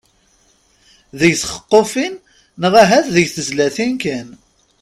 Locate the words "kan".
4.03-4.27